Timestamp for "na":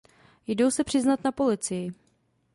1.23-1.31